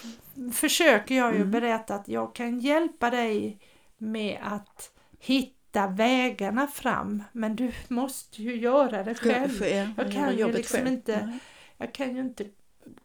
försöker 0.52 1.16
jag 1.16 1.36
ju 1.36 1.46
berätta 1.46 1.96
att 1.96 2.08
jag 2.08 2.36
kan 2.36 2.60
hjälpa 2.60 3.10
dig 3.10 3.60
med 3.98 4.40
att 4.44 4.92
hitta 5.20 5.88
vägarna 5.88 6.68
fram. 6.68 7.24
Men 7.32 7.56
du 7.56 7.72
måste 7.88 8.44
ju 8.44 8.56
göra 8.56 9.04
det 9.04 9.16
själv. 9.16 9.64
Ja, 9.64 9.88
Jag 9.98 10.12
kan 10.14 10.38
ju 10.38 10.52
liksom 10.52 10.88
inte, 10.88 11.40
jag 11.78 11.94
kan 11.94 12.16
ju 12.16 12.22
inte 12.22 12.46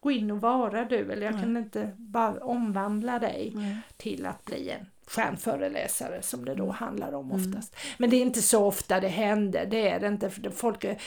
gå 0.01 0.11
in 0.11 0.31
och 0.31 0.41
vara 0.41 0.85
du 0.85 1.13
eller 1.13 1.27
jag 1.27 1.41
kan 1.41 1.57
inte 1.57 1.95
bara 1.97 2.45
omvandla 2.45 3.19
dig 3.19 3.57
till 3.97 4.27
att 4.27 4.45
bli 4.45 4.71
en 4.71 4.87
stjärnföreläsare 5.07 6.23
som 6.23 6.45
det 6.45 6.55
då 6.55 6.63
Mm. 6.65 6.75
handlar 6.75 7.13
om 7.13 7.33
oftast. 7.33 7.77
Men 7.99 8.11
det 8.11 8.17
är 8.17 8.21
inte 8.23 8.43
så 8.43 8.65
ofta 8.67 9.01
det 9.01 9.09
händer, 9.09 9.67
det 9.67 9.89
är 9.89 10.01
det 10.01 10.07
inte. 10.07 10.31
För 10.31 10.51
folk 10.51 10.85
är, 10.85 10.99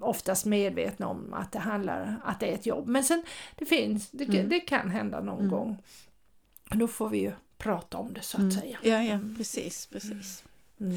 oftast 0.00 0.46
medvetna 0.46 1.06
om 1.08 1.34
att 1.34 1.52
det 1.52 1.58
handlar 1.58 2.16
att 2.24 2.40
det 2.40 2.46
är 2.50 2.54
ett 2.54 2.66
jobb. 2.66 2.86
Men 2.88 3.04
sen 3.04 3.22
det 3.56 3.64
finns, 3.64 4.10
det, 4.10 4.24
Mm. 4.24 4.48
det 4.48 4.60
kan 4.60 4.90
hända 4.90 5.20
någon 5.20 5.48
gång. 5.48 5.78
Då 6.74 6.88
får 6.88 7.08
vi 7.08 7.18
ju 7.18 7.32
prata 7.58 7.98
om 7.98 8.12
det 8.12 8.22
så 8.22 8.46
att 8.46 8.52
säga. 8.52 8.78
Ja, 8.82 9.02
ja, 9.02 9.18
precis, 9.36 9.86
precis. 9.86 10.44
Mm. 10.80 10.94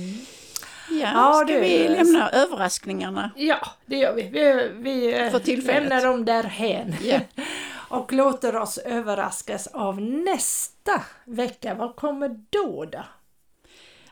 Ja, 0.90 1.12
Ja, 1.14 1.44
ska 1.48 1.60
vi 1.60 1.86
eh, 1.86 1.92
lämna 1.92 2.30
överraskningarna? 2.30 3.32
Ja, 3.36 3.68
det 3.86 3.98
gör 3.98 4.14
vi. 4.16 4.22
Vi, 4.22 4.72
vi 4.82 5.14
eh, 5.14 5.66
lämnar 5.66 6.06
dem 6.06 6.26
därhän. 6.26 6.96
Ja. 7.04 7.20
Och 7.94 8.14
låter 8.14 8.56
oss 8.56 8.78
överraskas 8.78 9.68
av 9.68 10.02
nästa 10.02 11.02
vecka. 11.26 11.74
Vad 11.76 11.96
kommer 11.96 12.40
då? 12.50 12.86
då? 12.86 13.04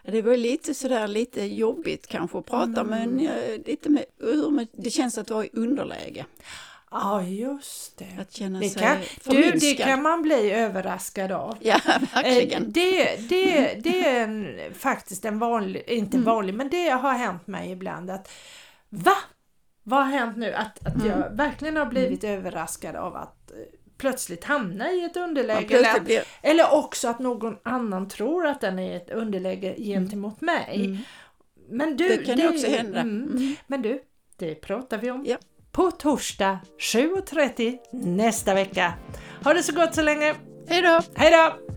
Det 0.04 0.22
var 0.22 0.38
lite 0.38 0.74
sådär 0.74 1.08
lite 1.08 1.44
jobbigt 1.46 2.08
kanske 2.08 2.38
att 2.38 2.46
prata 2.46 2.82
Mm. 2.82 2.88
men 2.88 3.20
eh, 3.28 3.58
lite 3.66 3.90
med, 3.90 4.06
det 4.72 4.90
känns 4.90 5.18
att 5.18 5.30
vara 5.30 5.46
i 5.46 5.50
underläge. 5.54 6.26
Ja, 6.92 7.24
just 7.24 7.98
det. 7.98 8.18
Att 8.22 8.32
känna 8.34 8.60
Det 8.60 8.70
sig 8.70 8.82
kan, 8.82 8.98
du, 8.98 9.02
det 9.04 9.20
förminskad. 9.22 9.86
kan 9.88 10.02
man 10.02 10.22
bli 10.22 10.52
överraskad 10.52 11.32
av. 11.32 11.58
Ja, 11.62 11.80
Eh, 11.86 12.02
verkligen. 12.14 12.72
Det, 12.72 13.16
det, 13.30 13.74
det 13.84 14.08
är 14.10 14.24
en, 14.24 14.58
faktiskt 14.74 15.26
en 15.26 15.40
vanlig, 15.40 15.84
inte 15.88 16.18
Mm. 16.18 16.26
vanlig, 16.26 16.54
men 16.54 16.70
det 16.70 16.90
har 16.90 17.14
hänt 17.14 17.48
mig 17.48 17.72
ibland 17.72 18.10
att 18.12 18.32
Va? 18.90 19.16
Vad 19.84 20.00
har 20.06 20.12
hänt 20.12 20.38
nu? 20.38 20.54
Att, 20.54 20.88
att 20.88 21.06
jag 21.06 21.18
Mm. 21.18 21.36
verkligen 21.38 21.78
har 21.78 21.86
blivit 21.86 22.24
överraskad 22.24 22.96
av 22.96 23.16
att 23.16 23.36
eh, 23.36 23.41
plötsligt 23.98 24.44
hamna 24.44 24.92
i 24.92 25.04
ett 25.04 25.18
underläge. 25.18 25.78
eller, 25.78 26.00
blir, 26.00 26.22
eller 26.42 26.74
också 26.74 27.08
att 27.08 27.20
någon 27.20 27.58
annan 27.64 28.10
tror 28.10 28.48
att 28.48 28.62
den 28.62 28.80
är 28.80 28.92
i 28.92 28.96
ett 28.96 29.10
underläge 29.10 29.76
gentemot 29.78 30.42
mig. 30.42 30.76
Mm. 30.86 30.98
Men 31.70 31.98
du, 31.98 32.08
det 32.10 32.18
kan 32.18 32.38
ju 32.38 32.50
också 32.50 32.68
hända. 32.68 33.00
Mm, 33.00 33.30
Mm. 33.32 33.56
men 33.68 33.82
du, 33.82 34.02
det 34.38 34.56
pratar 34.56 34.98
vi 34.98 35.12
om 35.12 35.26
Ja. 35.28 35.38
på 35.72 35.92
torsdag 35.92 36.60
7.30 36.80 37.78
nästa 37.92 38.54
vecka. 38.54 38.94
Ha 39.44 39.54
det 39.54 39.64
så 39.64 39.74
gott 39.76 39.96
så 39.96 40.02
länge. 40.02 40.36
Hej 40.68 40.82
då! 40.82 41.02
Hej 41.16 41.32
då! 41.32 41.71